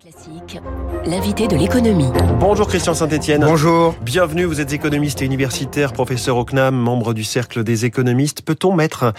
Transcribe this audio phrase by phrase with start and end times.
[0.00, 0.60] Classique,
[1.06, 2.10] l'invité de l'économie.
[2.40, 3.42] Bonjour Christian Saint-Etienne.
[3.42, 3.94] Bonjour.
[4.02, 8.42] Bienvenue, vous êtes économiste et universitaire, professeur au CNAM, membre du cercle des économistes.
[8.42, 9.12] Peut-on mettre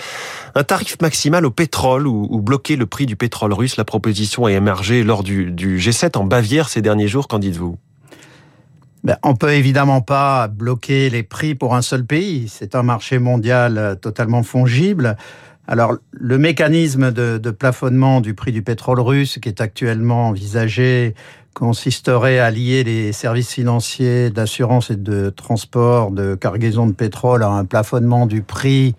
[0.54, 3.78] un tarif maximal au pétrole ou, bloquer le prix du pétrole russe?
[3.78, 7.78] La proposition a émergé lors du, G7 en Bavière ces derniers jours, qu'en dites-vous?
[9.04, 12.50] Ben, on peut évidemment pas bloquer les prix pour un seul pays.
[12.50, 15.16] C'est un marché mondial euh, totalement fongible.
[15.68, 21.16] Alors, le mécanisme de, plafonnement du prix du pétrole russe qui est actuellement envisagé
[21.54, 27.48] consisterait à lier les services financiers d'assurance et de transport de cargaison de pétrole à
[27.48, 28.96] un plafonnement du prix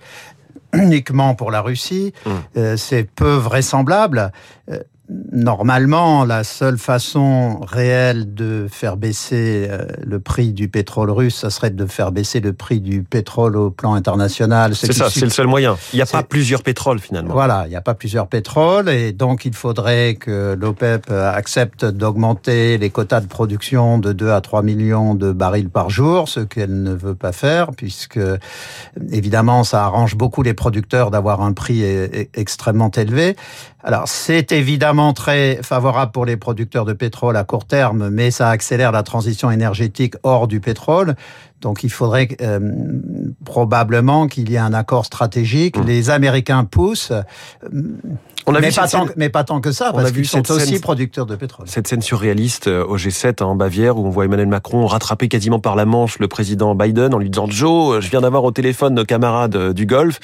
[0.73, 2.13] uniquement pour la Russie.
[2.25, 2.31] Mmh.
[2.57, 4.33] Euh, c'est peu vraisemblable.
[4.71, 11.37] Euh, Normalement, la seule façon réelle de faire baisser euh, le prix du pétrole russe,
[11.37, 14.75] ça serait de faire baisser le prix du pétrole au plan international.
[14.75, 15.77] C'est ça, c'est le seul moyen.
[15.93, 17.35] Il n'y a pas plusieurs pétroles finalement.
[17.35, 22.77] Voilà, il n'y a pas plusieurs pétroles et donc il faudrait que l'OPEP accepte d'augmenter
[22.77, 26.83] les quotas de production de 2 à 3 millions de barils par jour, ce qu'elle
[26.83, 28.19] ne veut pas faire puisque
[29.13, 33.37] évidemment ça arrange beaucoup les producteurs d'avoir un prix e-, e-, extrêmement élevé.
[33.85, 38.51] Alors c'est évidemment très favorable pour les producteurs de pétrole à court terme, mais ça
[38.51, 41.15] accélère la transition énergétique hors du pétrole.
[41.61, 42.61] Donc il faudrait euh,
[43.45, 45.79] probablement qu'il y ait un accord stratégique.
[45.79, 45.87] Mmh.
[45.87, 47.13] Les Américains poussent.
[48.49, 50.79] On a mais, vu pas tant, mais pas tant que ça, parce qu'ils sont aussi
[50.79, 51.67] producteurs de pétrole.
[51.69, 55.59] Cette scène surréaliste euh, au G7 en Bavière, où on voit Emmanuel Macron rattraper quasiment
[55.59, 58.95] par la manche le président Biden en lui disant «Joe, je viens d'avoir au téléphone
[58.95, 60.21] nos camarades euh, du Golfe».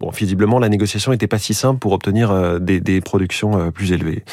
[0.00, 4.24] Bon, visiblement, la négociation n'était pas si simple pour obtenir des, des productions plus élevées.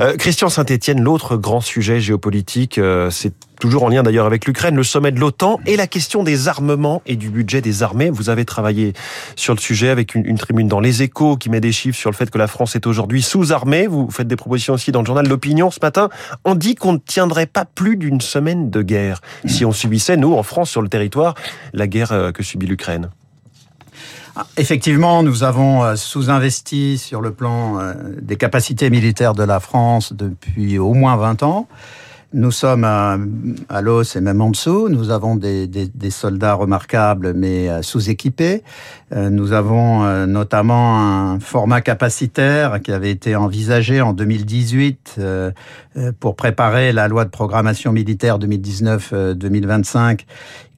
[0.00, 4.82] Euh, Christian Saint-Etienne, l'autre grand sujet géopolitique, c'est toujours en lien d'ailleurs avec l'Ukraine, le
[4.82, 8.10] sommet de l'OTAN et la question des armements et du budget des armées.
[8.10, 8.92] Vous avez travaillé
[9.34, 12.16] sur le sujet avec une, tribune dans Les Échos qui met des chiffres sur le
[12.16, 13.86] fait que la France est aujourd'hui sous-armée.
[13.86, 16.08] Vous faites des propositions aussi dans le journal L'Opinion ce matin.
[16.44, 20.34] On dit qu'on ne tiendrait pas plus d'une semaine de guerre si on subissait, nous,
[20.34, 21.34] en France, sur le territoire,
[21.72, 23.10] la guerre euh, que subit l'Ukraine.
[24.38, 29.60] Ah, effectivement, nous avons euh, sous-investi sur le plan euh, des capacités militaires de la
[29.60, 31.68] France depuis au moins 20 ans.
[32.36, 33.16] Nous sommes à,
[33.80, 34.90] l'os et même en dessous.
[34.90, 38.62] Nous avons des soldats remarquables mais euh, sous-équipés.
[39.14, 45.18] Euh, nous avons euh, notamment un format capacitaire qui avait été envisagé en 2018
[46.20, 50.26] pour préparer la loi de programmation militaire 2019-2025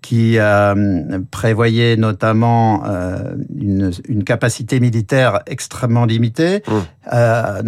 [0.02, 6.62] qui euh, prévoyait notamment euh, une, une, capacité militaire extrêmement limitée.
[6.66, 6.72] Mmh.
[7.12, 7.62] Euh,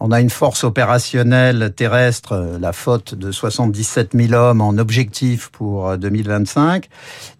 [0.00, 5.96] on a une force opérationnelle terrestre, la faute de 77 000 hommes en objectif pour
[5.96, 6.88] 2025,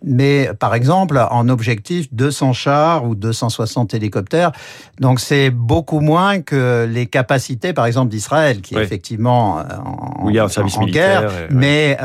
[0.04, 4.52] mais par exemple en objectif 200 chars ou 260 hélicoptères.
[5.00, 10.38] Donc c'est beaucoup moins que les capacités, par exemple d'Israël, qui est effectivement en, oui,
[10.38, 10.46] un
[10.86, 11.96] guerre, mais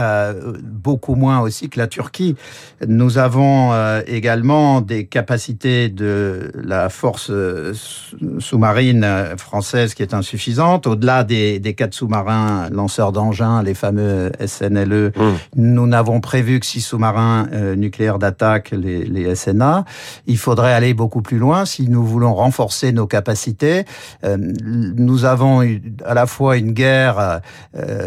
[0.90, 2.36] beaucoup moins aussi que la Turquie.
[2.88, 7.74] Nous avons euh, également des capacités de la force euh,
[8.40, 10.88] sous-marine euh, française qui est insuffisante.
[10.88, 15.22] Au-delà des, des quatre sous-marins lanceurs d'engins, les fameux SNLE, mmh.
[15.58, 19.86] nous n'avons prévu que six sous-marins nucléaires d'attaque, les, les, SNA.
[20.26, 23.86] Il faudrait aller beaucoup plus loin si nous voulons renforcer nos capacités.
[24.24, 25.62] nous avons
[26.04, 27.42] à la fois une guerre,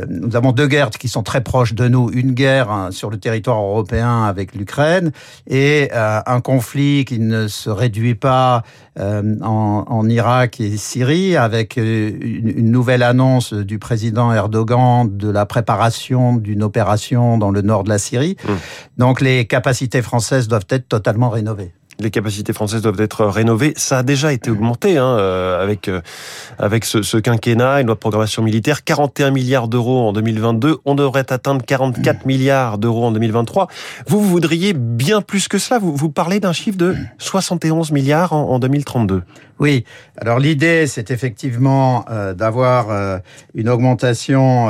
[0.08, 2.10] nous avons deux guerres qui sont très proches de nous.
[2.12, 5.12] Une guerre sur le territoire européen avec l'Ukraine
[5.48, 8.62] et euh, un conflit qui ne se réduit pas
[8.98, 15.30] euh, en, en, Irak et Syrie avec euh, une, nouvelle annonce du président Erdogan de
[15.30, 18.36] la préparation d'une opération dans le nord de la Syrie.
[18.44, 18.52] Mmh.
[18.98, 21.72] Donc les capacités françaises doivent être totalement rénovées
[22.02, 23.72] les capacités françaises doivent être rénovées.
[23.76, 26.00] Ça a déjà été augmenté hein, euh, avec euh,
[26.58, 30.78] avec ce, ce, quinquennat, une loi de programmation militaire, 41 milliards d'euros en 2022.
[30.84, 33.68] On devrait atteindre 44 milliards d'euros en 2023.
[34.06, 35.78] Vous, vous voudriez bien plus que cela.
[35.78, 39.22] Vous, vous parlez d'un chiffre de 71 milliards en, en 2032.
[39.58, 39.84] Oui.
[40.18, 43.20] Alors l'idée, c'est effectivement euh, d'avoir
[43.54, 44.68] une augmentation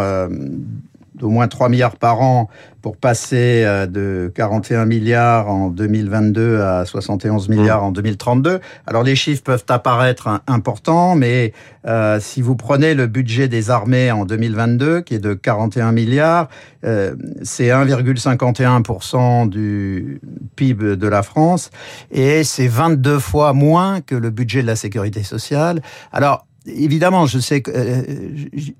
[1.22, 2.50] d'au moins 3 milliards par an
[2.82, 7.86] pour passer euh, de 41 milliards en 2022 à 71 milliards mmh.
[7.86, 8.60] en 2032.
[8.88, 11.52] Alors les chiffres peuvent apparaître importants, mais
[11.86, 16.48] euh, si vous prenez le budget des armées en 2022, qui est de 41 milliards,
[16.84, 20.20] euh, c'est 1,51% du
[20.56, 21.70] PIB de la France,
[22.10, 25.82] et c'est 22 fois moins que le budget de la sécurité sociale.
[26.12, 28.02] Alors évidemment, je sais que euh,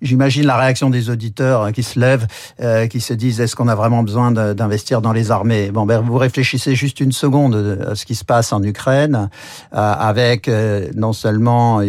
[0.01, 2.27] j'imagine la réaction des auditeurs hein, qui se lèvent,
[2.61, 5.71] euh, qui se disent est-ce qu'on a vraiment besoin d'investir dans les armées?
[5.71, 9.29] Bon, ben vous réfléchissez juste une seconde à ce qui se passe en Ukraine,
[9.75, 10.51] euh, avec
[10.95, 11.81] non seulement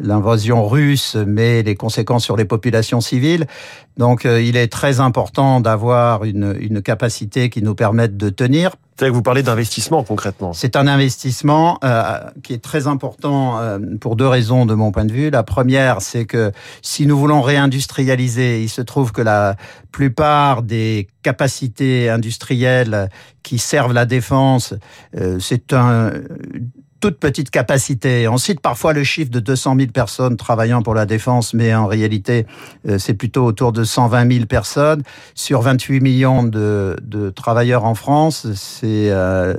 [0.00, 3.46] l'invasion russe, mais les conséquences sur les populations civiles.
[3.96, 9.06] Donc, il est très important d'avoir une, une capacité qui nous permette de tenir c'est
[9.06, 10.52] que vous parlez d'investissement concrètement.
[10.52, 15.04] C'est un investissement euh, qui est très important euh, pour deux raisons de mon point
[15.04, 15.30] de vue.
[15.30, 16.50] La première, c'est que
[16.82, 19.54] si nous voulons réindustrialiser, il se trouve que la
[19.92, 23.08] plupart des capacités industrielles
[23.44, 24.74] qui servent la défense,
[25.16, 26.10] euh, c'est un
[27.00, 28.26] toute petite capacité.
[28.28, 31.86] On cite parfois le chiffre de 200 000 personnes travaillant pour la défense, mais en
[31.86, 32.46] réalité,
[32.88, 35.02] euh, c'est plutôt autour de 120 000 personnes.
[35.34, 39.54] Sur 28 millions de, de travailleurs en France, c'est euh,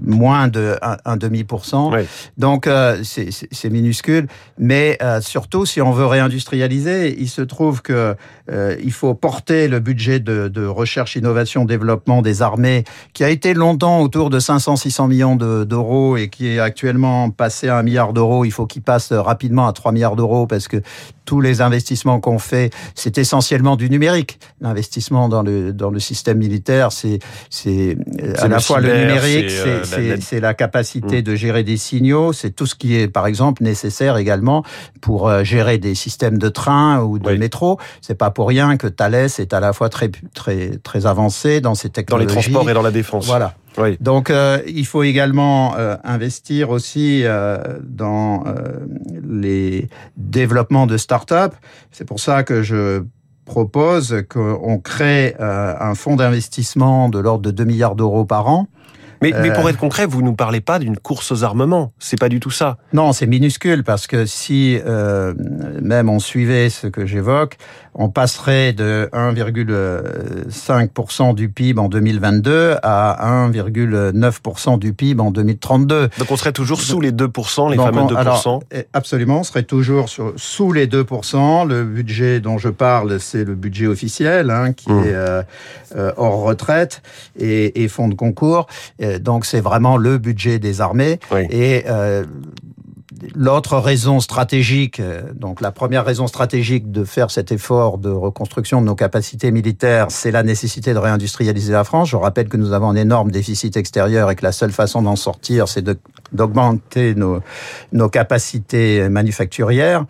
[0.00, 1.90] moins de un, demi pour cent.
[2.38, 4.28] Donc, euh, c'est minuscule.
[4.58, 8.14] Mais surtout, si on veut réindustrialiser, il se trouve que
[8.50, 13.54] il faut porter le budget de, de recherche, innovation, développement des armées, qui a été
[13.54, 18.44] longtemps autour de 500-600 millions d'euros et qui est actuellement passé à un milliard d'euros,
[18.44, 20.82] il faut qu'il passe rapidement à 3 milliards d'euros parce que
[21.24, 24.38] tous les investissements qu'on fait, c'est essentiellement du numérique.
[24.60, 27.96] L'investissement dans le dans le système militaire, c'est c'est
[28.38, 29.50] à la fois le numérique,
[29.84, 31.22] c'est la, la, capacité mm.
[31.22, 34.64] de gérer des signaux, c'est tout ce qui est par exemple nécessaire également
[35.00, 37.78] pour euh, gérer des systèmes de train ou de métro.
[38.00, 41.74] C'est pas pour rien que Thales est à la fois très très très avancé dans
[41.74, 42.26] ces technologies.
[42.26, 43.26] Dans les transports et dans la défense.
[43.26, 43.54] Voilà.
[43.78, 43.96] Oui.
[44.00, 48.44] Donc, euh, il faut également euh, investir aussi euh, dans
[49.26, 51.54] les développements de start-up.
[51.90, 53.04] C'est pour ça que je
[53.44, 58.68] propose qu'on crée un fonds d'investissement de l'ordre de 2 milliards d'euros par an
[59.22, 61.92] mais, mais, pour être concret, vous nous parlez pas d'une course aux armements.
[61.98, 62.78] C'est pas du tout ça.
[62.92, 65.32] Non, c'est minuscule parce que si euh,
[65.80, 67.56] même on suivait ce que j'évoque,
[67.94, 76.08] on passerait de 1,5% du PIB en 2022 à 1,9% du PIB en 2032.
[76.18, 78.16] Donc on serait toujours sous les 2%, les fameux 2%.
[78.16, 81.68] Alors, eh, absolument, on serait toujours sur, sous les 2%.
[81.68, 85.04] Le budget dont je parle, c'est le budget officiel, hein, qui mmh.
[85.04, 85.42] est euh,
[85.96, 87.02] euh, hors retraite
[87.38, 88.66] et, et fonds de concours.
[89.12, 91.18] Euh, donc c'est vraiment le budget des armées.
[91.50, 92.24] Et euh,
[93.36, 98.80] L'autre raison stratégique, euh, donc la première raison stratégique de faire cet effort de reconstruction
[98.80, 102.08] de nos capacités militaires, c'est la nécessité de réindustrialiser la France.
[102.10, 105.14] Je rappelle que nous avons un énorme déficit extérieur et que la seule façon d'en
[105.14, 105.82] sortir, c'est
[106.32, 107.40] d'augmenter nos,
[107.92, 110.04] nos capacités manufacturières.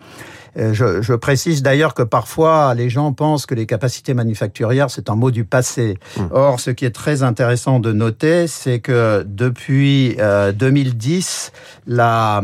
[0.57, 5.09] Euh, je, je précise d'ailleurs que parfois les gens pensent que les capacités manufacturières c'est
[5.09, 5.97] un mot du passé.
[6.17, 6.21] Mmh.
[6.31, 10.15] Or, ce qui est très intéressant de noter, c'est que depuis
[10.55, 12.43] 2010, euh, la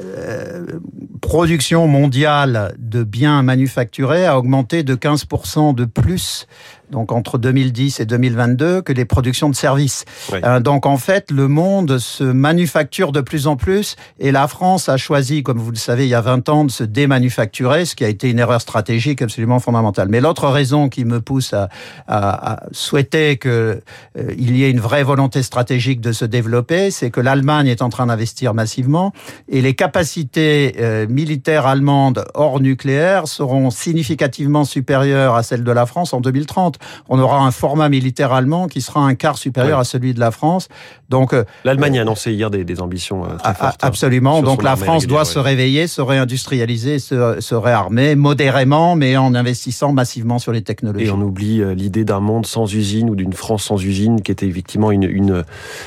[0.00, 0.78] euh,
[1.20, 6.46] production mondiale de biens manufacturés a augmenté de 15% de plus
[6.90, 10.04] donc entre 2010 et 2022, que les productions de services.
[10.32, 14.88] Euh, donc en fait, le monde se manufacture de plus en plus et la France
[14.88, 17.94] a choisi, comme vous le savez, il y a 20 ans, de se démanufacturer, ce
[17.94, 20.08] qui a été une erreur stratégique absolument fondamentale.
[20.08, 21.68] Mais l'autre raison qui me pousse à,
[22.06, 23.80] à, à souhaiter qu'il euh,
[24.36, 28.06] y ait une vraie volonté stratégique de se développer, c'est que l'Allemagne est en train
[28.06, 29.12] d'investir massivement
[29.48, 35.86] et les capacités euh, militaires allemandes hors nucléaire seront significativement supérieures à celles de la
[35.86, 36.77] France en 2030
[37.08, 40.30] on aura un format militaire allemand qui sera un quart supérieur à celui de la
[40.30, 40.68] France.
[41.08, 43.82] Donc euh, l'Allemagne a annoncé hier des, ambitions euh, très fortes.
[43.82, 44.42] Hein, absolument.
[44.42, 50.38] Donc la France doit se réveiller, se réindustrialiser, se, réarmer modérément, mais en investissant massivement
[50.38, 51.06] sur les technologies.
[51.06, 54.30] Et on oublie euh, l'idée d'un monde sans usine ou d'une France sans usine, qui
[54.30, 55.44] était effectivement une, une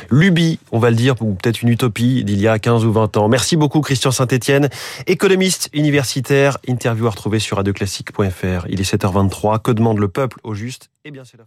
[0.09, 3.17] lubie, on va le dire, ou peut-être une utopie d'il y a 15 ou 20
[3.17, 3.29] ans.
[3.29, 4.69] Merci beaucoup Christian Saint-Etienne,
[5.07, 8.65] économiste universitaire, interview à retrouver sur radioclassique.fr.
[8.69, 9.61] Il est 7h23.
[9.61, 10.80] Que demande le peuple au juste?
[11.03, 11.45] Eh bien, c'est la